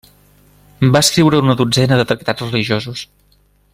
Va 0.95 1.01
escriure 1.05 1.41
una 1.45 1.57
dotzena 1.59 1.99
de 2.01 2.07
tractats 2.13 2.45
religiosos. 2.49 3.05